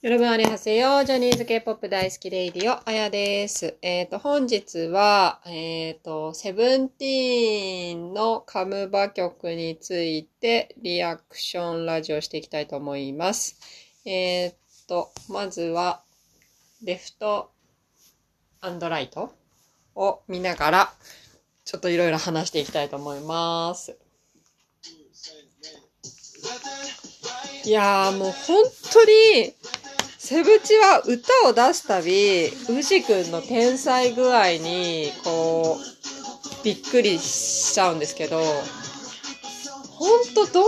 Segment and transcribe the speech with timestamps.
[0.00, 1.02] 여러분 안녕하세요。
[1.02, 3.78] ジャニーズ K-POP 大好き radio、あやです。
[3.82, 13.58] えっ、と、本日は、えっ、と、 SEVENTEEN のカムバ曲についてリアクションラジオしていきたいと思います。
[14.04, 14.54] えっ、
[14.86, 16.04] と、まずは、
[16.84, 17.50] Left
[18.60, 19.32] and Right
[19.96, 20.92] を見ながら、
[21.64, 23.98] ちょっといろいろ話していきたいと思います。
[27.64, 29.54] いやーもう本当に、
[30.28, 38.38] セブチは歌を出すたび、ウジ君の天才具合に、こう、びっくりしちゃうんですけど、
[39.86, 40.64] ほんとどん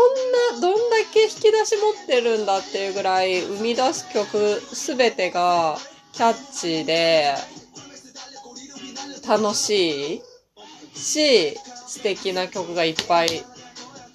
[0.54, 5.76] な、どんだけ引き出し持ってるんだっていうぐらい生み出す曲すべてが
[6.14, 7.34] キャッチーで、
[9.28, 11.54] 楽しいし、
[11.86, 13.44] 素敵な曲がいっぱい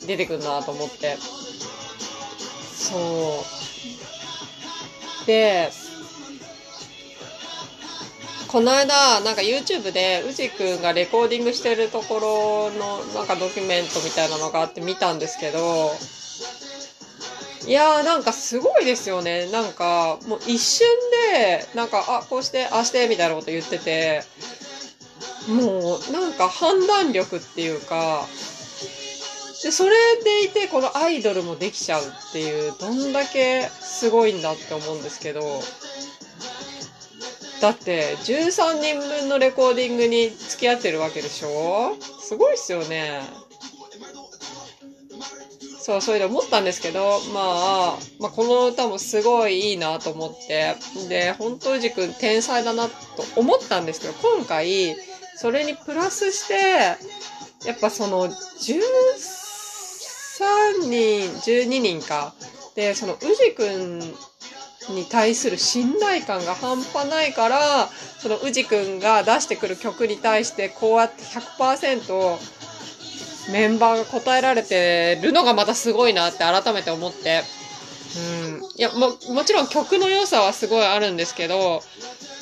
[0.08, 1.18] 出てくるなと思って。
[2.74, 3.65] そう。
[5.26, 5.72] で、
[8.48, 15.92] この間、なんか YouTube で、宇治くんがレコーディングしてるところの、なんかドキュメントみたいなのがあって見たんですけど、
[17.68, 19.50] いやーなんかすごいですよね。
[19.52, 20.88] なんか、もう一瞬
[21.34, 24.24] で、なんか、あ、こうして、ああして、みたいなこと言ってて、
[25.48, 28.28] もう、なんか判断力っていうか、
[29.66, 35.42] で、それでいて、このアイドルもできちゃうっていう、どんだけすごいんだって思うんですけど、
[37.62, 41.96] だって、13人分のレコーディングに付き合ってるわけでしょ？
[42.20, 43.22] すごいっすよね。
[45.80, 50.76] そう、それで思ったんですけど、まあ、まあ、この歌もすごいいいなと思って、
[51.10, 52.92] で、本当宇治くん天才だなと
[53.36, 54.96] 思ったんですけど、今回、
[55.36, 56.54] それにプラスして、
[57.66, 59.45] やっぱその、13
[60.40, 62.34] 3人、12人か。
[62.76, 64.00] で、その、宇治くん
[64.94, 67.90] に対する信頼感が半端ないから、
[68.20, 72.38] その宇治くんが出してくる曲に対して、こうやって100%
[73.52, 77.44] メンバーが答えられてるのがまたすごいなって改めて思って。
[78.44, 78.62] うん。
[78.76, 81.84] いや、も、もちろん曲の良さはすごいあるんですけど、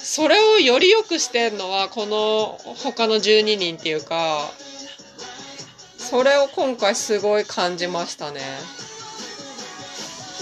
[0.02, 4.50] それをより良くしてんのは、この他の12人っていうか、
[6.14, 8.40] それを今回すごい感じましたね。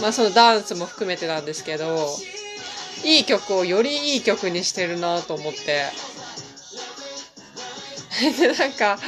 [0.02, 2.09] まあそのダンスも含めてなんですけど、
[3.06, 5.86] いい曲をよりいい曲にしてるなと思って。
[8.38, 9.00] で、なんか、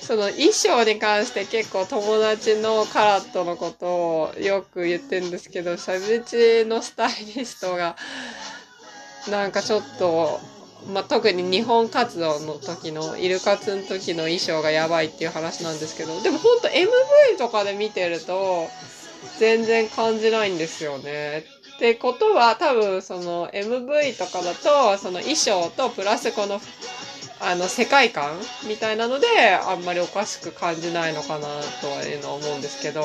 [0.00, 7.94] その衣装に関して結構友達のカラットのことをよく言ってるんですけど、シャブチのスタイリストが、
[9.28, 10.40] なんかちょっと、
[10.92, 18.68] まあ、特に日本活動の時の、イルカツの時の衣装がやばいっていう話なんですけど、でもほんと MV とかで見てると、
[19.38, 21.44] 全然感じないんですよね。
[21.76, 26.60] ってことは多分その MV とかだと、その衣装とプラスこの、
[27.38, 31.48] あの世界観みたいなので、あんまりおかしく感じないのかな
[31.82, 33.02] というの思うんですけど、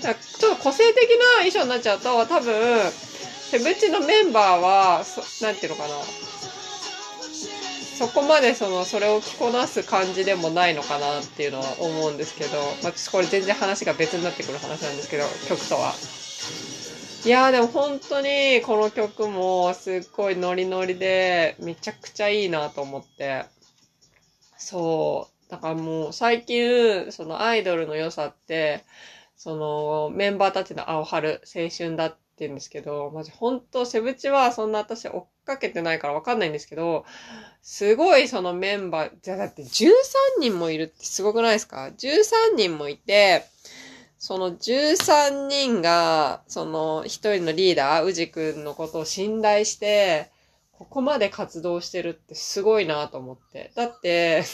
[0.00, 2.90] ちょっと個性的な衣装になっちゃうと、多分、
[3.50, 5.94] セブチのメンバーは、そなんていうのかな。
[7.96, 15.94] そこまでその、それを着こなす感じでもないのかなっていうのは思うんですけど、まあ、これ全然話が別になってくる話なんですけど、曲とは。
[17.24, 23.46] いやでも本当にこの曲もすっごいノリノリでめちゃくちゃいいなと思って。
[24.58, 25.50] そう。
[25.50, 28.84] だからもう最近、そのアイドルの良さって、
[29.36, 37.06] そのメンバーたちの青春、青春だっって言うんですけど、マジ本当セブチはそんな私追っかけてないからわかんないんですけど、
[37.62, 39.94] すごいそのメンバー、じゃだって13
[40.38, 43.46] 人もいるってすごくないですか ?13 人もいて、
[44.18, 50.30] その13人が、その一人のリーダー、宇治くんのことを信頼して、
[50.72, 53.72] ここまで活動してるってすごいなと思って。
[53.74, 54.44] だって、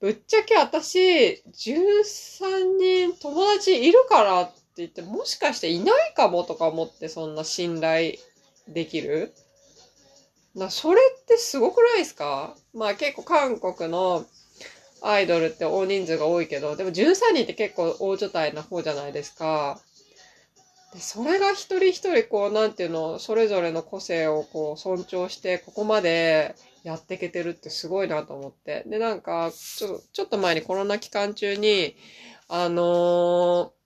[0.00, 8.14] ぶっちゃけ私、13人友達いるから言って、もしかしていないかもとか思ってそんな信頼
[8.68, 9.32] できる？
[10.54, 12.56] な、それってすごくないですか？
[12.74, 14.24] まあ結構韓国の
[15.02, 19.80] アイドルって大人数が多いけど、でも13人って結構大所帯な方じゃないですか。
[20.92, 28.82] で、それが一人一人こう、なんていうの、それぞれの個性をこう尊重して、ここまでやっていけてるってすごいなと思って。
[28.86, 31.96] で、なんか、ちょ、ちょっと前にコロナ期間中に、
[32.48, 33.79] あのー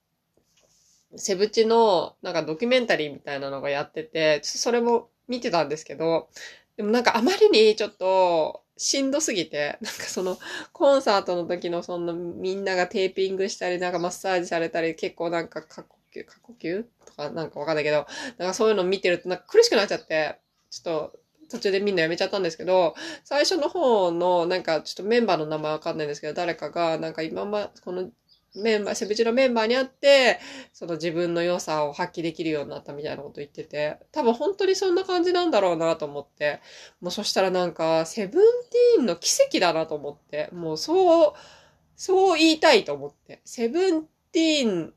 [1.17, 6.29] セブチのなんかドキュメンタリーみたいなのがやってて、ちょっとそれも見てたんですけど、
[6.77, 10.37] でもなんかあまりにちょっとしんどすぎて、なんかその
[10.73, 18.05] コンサートの時のそのみんながテーピングしたり、なんかマッサージされたり、結構なんか過呼吸、過呼吸とかなんかわかんないけど、
[18.37, 20.39] なんかそういうの見てるとなんか苦しくなっちゃって、
[20.69, 21.19] ちょっと
[21.49, 28.09] 途中でみんなやめちゃったんですけど、最初の方のなんかちょっとメンバーの名前わかんないんですけど、誰かがなんか今ま、この
[28.55, 30.39] メンバー、セブチのメンバーに会って、
[30.73, 36.61] その自分の良さを発揮できるようになったみたいなこと言ってて、多分本当にそんな感じなんだろうなと思って、
[37.01, 41.33] もうそしたらなんか、セブンティーンの奇跡だなと思って、もうそう、
[41.95, 44.93] そう言いたいと思って、セブンティーン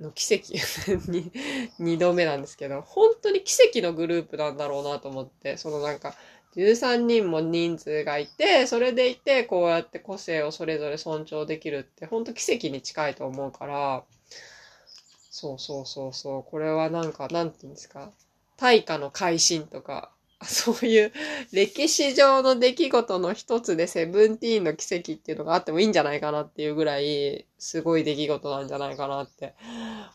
[0.00, 0.54] の奇跡
[1.10, 1.30] に、
[1.78, 6.14] 二度目なんですけど、本当に奇跡のグループなんだろうなと思って、そのなんか、
[6.54, 14.04] 13人も人数がいて、それでいて、こうやって個性をそれぞれ尊重できるって、本当奇跡に近いと思うから、
[15.30, 18.10] そうそうそうそう、これはなんか、なんて言うんですか、
[18.56, 20.10] 大化の改新とか、
[20.44, 21.12] そういう
[21.52, 29.54] 歴史上の出来事の一つでセブンティーンの奇跡っていうのがあってもいいんじゃないかなっていうぐらい、すごい出来事なんじゃないかなって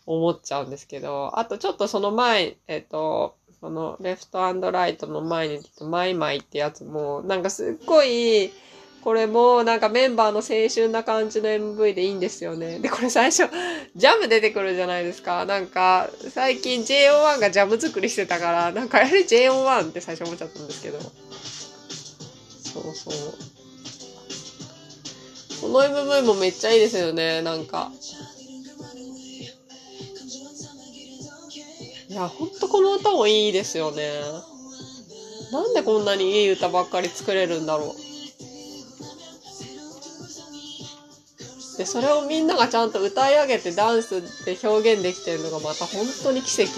[0.05, 8.53] 思っちゃうんですけど、あとちょっとその前、えっと、このレフトライトの前にマイマイってやつも、なんかすっごい、
[9.01, 12.77] これもなんかメンバーの青春な感じの MV でいいんですよね。
[12.77, 13.49] で、これ最初、
[13.95, 15.45] ジャム出てくるじゃないですか。
[15.45, 20.99] なんか、最近 JO1 がジャム作りしてたから、なんかやはり JO1 って最初思っちゃったんですけど。
[20.99, 21.13] そう
[22.93, 23.13] そう。
[25.61, 27.91] この MV もめっちゃいいですよね、なんか。
[32.15, 34.09] いや、ほんとこの歌もいいですよね。
[35.51, 37.89] なんでこんなにいい歌ばっかり作れるんだろう。
[41.77, 46.71] で、それをみんながちゃんと歌い上げてダンスで表現できてるのがまた本当に奇跡。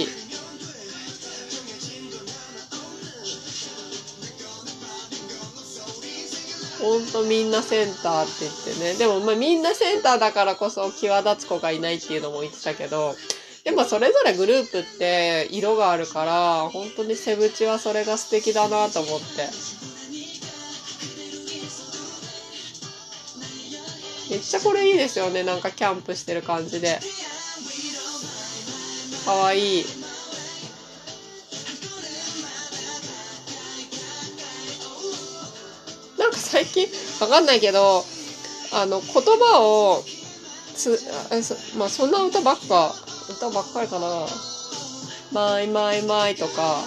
[6.81, 8.95] ほんとみんなセンターって言ってね。
[8.95, 13.13] でもまあみんなセンターだからこそ際立つ子がいないっていうのも言ってたけど、
[13.67, 19.25] でもそれぞれグループって色があるから、本当にセブチはそれが素敵だなと思って。
[24.29, 25.43] めっちゃこれいいですよね。
[25.43, 26.97] なんかキャンプしてる感じで。
[29.25, 29.85] かわいい。
[36.17, 36.87] なんか最近、
[37.19, 38.05] わかんないけど、
[38.71, 40.05] あの、言葉を、
[40.73, 40.97] つ、
[41.77, 42.95] まあ、そんな歌ばっか
[43.29, 44.27] 歌ばっかりかな。
[45.33, 46.81] My My My とか、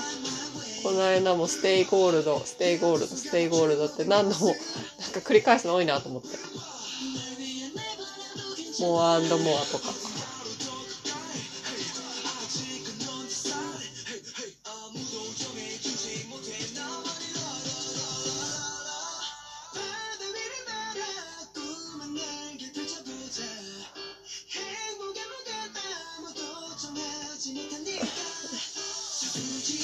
[0.83, 4.59] この間も Stay Gold、Stay Gold、Stay Gold って何度もなんか
[5.21, 6.29] 繰り返すの多いなと思って。
[8.81, 9.29] モアモア
[9.67, 10.10] とか。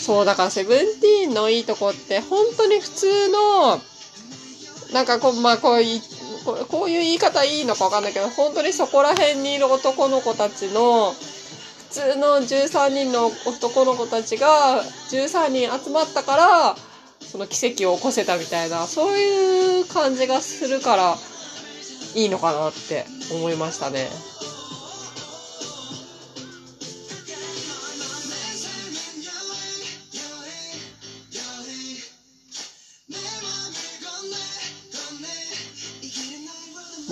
[0.06, 3.80] そう、だからセブンティーンのいいとこって、本当に普通の、
[4.92, 6.00] なんかこう、まあこうい
[6.70, 11.16] こういう言い方いいのかわかんないけど、本当にそこら辺にいる男の子たちの、普
[11.90, 14.80] 通の13人の男の子たちが
[15.10, 16.76] 13人集まったから、
[17.20, 21.16] その奇跡を起こせたみたいな、そういう感じがするから、
[22.14, 24.08] いいのかなって思いましたね。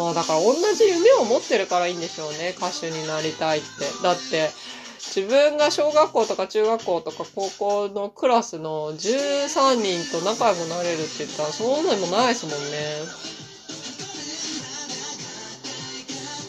[0.04, 2.54] まあだから同じ夢を持ってるからいいんでしょうね。
[2.58, 3.66] 歌手になりたいって。
[4.02, 4.50] だって、
[4.98, 12.76] 自分が小学校とか中学校とか高校のクラスの13人と仲良くなれるって言ったらそういうのもないですもんね。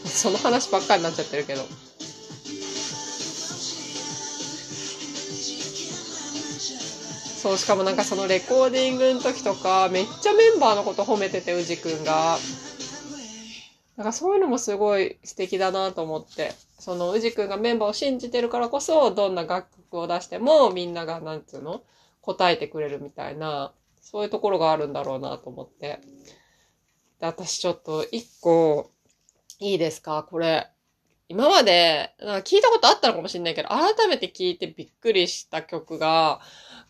[0.05, 1.63] その話ばっかりになっちゃってるけど。
[7.41, 12.37] そう、しかもなんかそのレコーディングの時とか、めっちゃメンバーのこと褒めてて、宇治くんが。
[13.97, 21.81] なんかそういうのもすごい素敵だなと思って、その、宇治くんがメンバーを信じてるからこそ、どんな楽曲を出しても、みんなが、なんつうの
[22.21, 26.01] 答えてくれるみたいな、そういうところがあるんだろうなと思って。
[27.19, 28.91] で、私ちょっと一個、
[29.59, 30.23] いいですか？
[30.29, 30.67] これ。
[31.29, 36.41] 今まで、なんか聞いたことあったのかもしれないけど、改めて聞いてびっくりした曲が、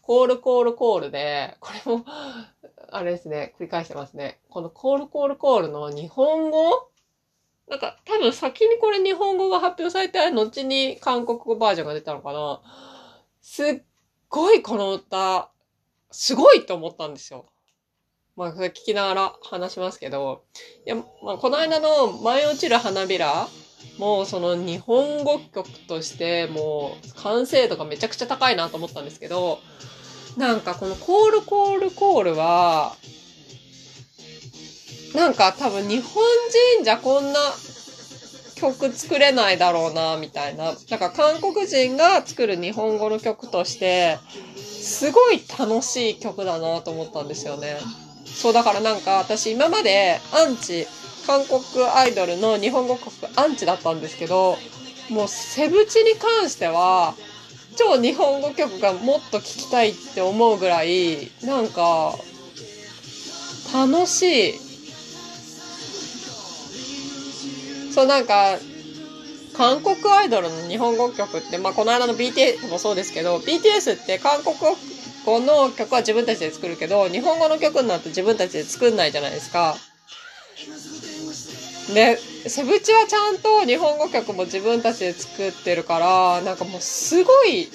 [0.02, 2.04] コールコールコールで、これも、
[2.90, 4.40] あれですね、繰り返してますね。
[4.50, 6.90] このコールコールコールの日本語
[7.70, 12.62] なんか多分先にこれ日本語が発表されて、後に韓国語バージョンが出たのかな。
[13.42, 13.82] すっ
[14.30, 15.50] ごいこの歌、
[16.12, 17.46] すごいと思ったんですよ。
[18.36, 20.44] まあ、それ聞きながら話しますけど、
[20.86, 23.48] いや、まあ、この間の舞い落ちる花びら
[23.98, 29.60] もその日本語曲としてもう完成度がめちゃくちゃ高いなと思ったんですけど、
[30.38, 32.96] なんかこのコールコールコールは、
[35.16, 36.24] なんか多分日本
[36.78, 37.40] 人じゃこんな
[38.56, 40.74] 曲作れないだろうな、みたいな。
[40.90, 44.18] なんか韓国人が作る日本語の曲として、
[44.58, 47.78] すごい楽しい曲だなと思ったんですよね。
[48.26, 50.88] そう、だからなんか私今までアンチ、
[51.28, 54.58] 韓国アイドルの日本語曲アンチだったんですけど、
[55.10, 57.14] もうセブチに関しては、
[57.78, 62.16] 超日本語曲がもっと聴きたいって思うぐらい、なんか、
[63.74, 64.65] 楽しい。
[67.96, 68.58] そうなんか、
[69.56, 74.54] 韓国アイドルの日本語曲って、まあ、この間の BTS もそうですけど、BTS って韓国
[75.26, 79.78] 語の曲は自分たちで作るけど、日本語の曲になると自分たちで作んないじゃないですか。
[81.94, 82.18] で、
[82.50, 87.70] セブチはちゃんと日本語曲も自分たちで作ってるから、なんかもうすごい、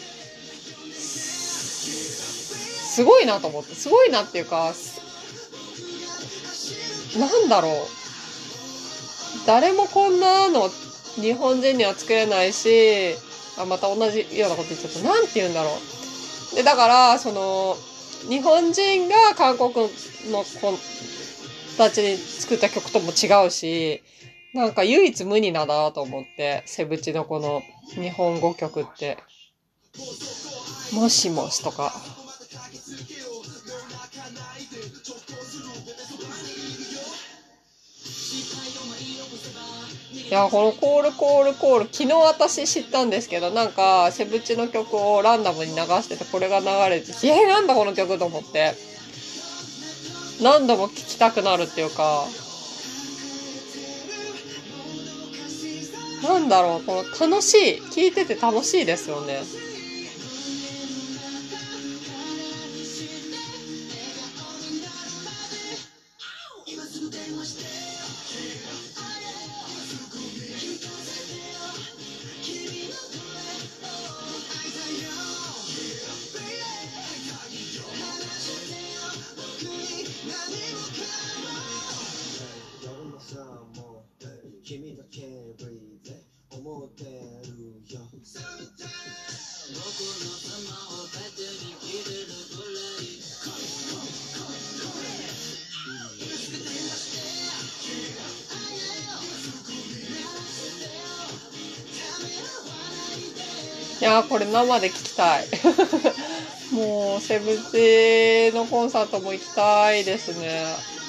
[2.93, 4.75] すごいなと思って、すごいなっていうか、
[7.19, 8.00] なんだろう。
[9.51, 10.69] 誰もこんなの
[11.21, 13.17] 日本人には作れないし、
[13.59, 15.01] あ、また同じようなこと言っちゃった。
[15.03, 15.71] なんて言うんだろ
[16.53, 16.55] う。
[16.55, 17.77] で、だから、その、
[18.29, 19.75] 日本人が韓国
[20.31, 20.79] の子
[21.77, 24.05] たちに作った曲とも違うし、
[24.55, 27.61] なんか唯一無二なだなと思って、セブチのこの
[28.01, 29.19] 日本語曲って。
[30.93, 31.93] もしもしとか。
[40.31, 48.75] いや、このコールコールコール、昨日私知ったんですけど、なんか、セブチの曲をランダムに流してて、これが流れて、えー、なんだこの曲と思って。
[50.41, 52.25] 何度も聴きたくなるっていうか、
[56.23, 59.41] なんだろう、この楽しい、聴いてて楽しいですよね。
[84.71, 88.01] 君のケーブルで思ってるよ
[104.01, 105.49] いやこれ生で聞きたい。
[106.71, 111.00] もう、セブチのコンサートも行きたいですね。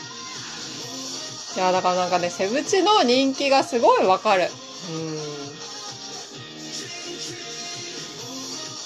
[1.55, 4.43] いやだからなんかね、セブチの人気がすごいわかる。
[4.43, 5.31] うん。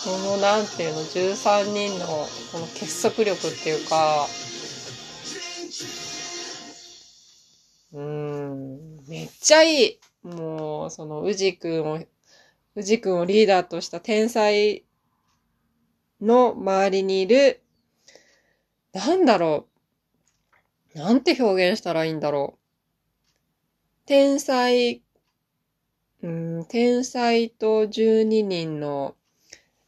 [0.03, 4.27] この、なんていうの、13人の、この結束力っていうか、
[7.93, 10.00] うん、めっちゃいい。
[10.24, 12.00] もう、その、宇治くんを
[12.75, 14.84] 宇治くんをリーダーとした天才
[16.19, 17.62] の周りにいる、
[18.91, 19.75] なんだろう。
[20.95, 24.07] なんて表現したらいいんだろう。
[24.07, 25.03] 天才、
[26.23, 29.15] うん、天才と12人の、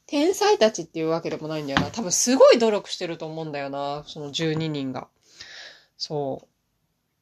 [0.05, 1.91] 天才たちっていうわけでもないんだよな。
[1.91, 4.03] 多分すごい努力してると思うんだよな。
[4.05, 5.07] その12人が。
[5.97, 6.47] そう。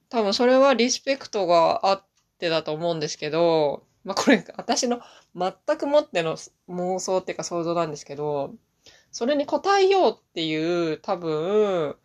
[0.09, 2.03] 多分それはリスペクトがあっ
[2.39, 4.99] てだと思うんですけど、まあこれ私の
[5.35, 6.37] 全くもっての
[6.69, 8.55] 妄想っていうか想像なんですけど、
[9.11, 11.95] それに応えようっていう多分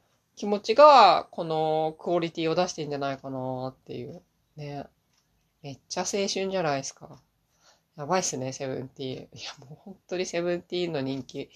[0.40, 4.23] 気持ちがこのクオリティを出してんじゃないかなっていう。
[4.56, 4.87] ね。
[5.62, 7.20] めっちゃ青春じゃないですか。
[7.99, 9.38] やばいっすね、セブンティーン。
[9.38, 11.50] いやもう本当にセブンティーンの人気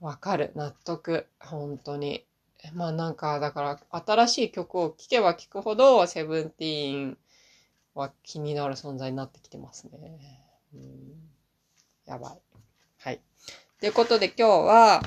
[0.00, 0.52] わかる。
[0.54, 1.28] 納得。
[1.40, 2.26] 本当に。
[2.74, 7.18] まあなんか、だから新しい曲を聴けば聴くほどセブンティーン
[7.94, 10.18] は気になる存在になってきてますね。
[10.74, 10.82] うん、
[12.04, 12.38] やばい。
[12.98, 13.20] はい。
[13.80, 15.02] ということで今日は、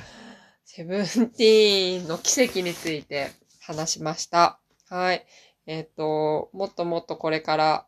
[0.78, 3.32] セブンティーンの奇跡について
[3.62, 4.60] 話しました。
[4.90, 5.26] はい。
[5.66, 7.86] えっ、ー、と、もっともっとこれから、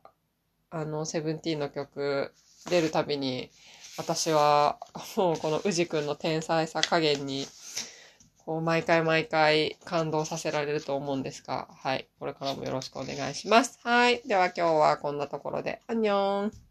[0.72, 2.34] あの、セブンティーンの曲
[2.68, 3.52] 出るたびに、
[4.00, 4.80] 私は、
[5.18, 7.46] もうこの宇治くんの天才さ加減に
[8.44, 12.08] こう、毎回毎回感動させられると思うんですが、はい。
[12.20, 13.78] これからもよろしくお願いします。
[13.84, 14.24] はい。
[14.28, 16.69] では今日はこんなところで、アンニョン。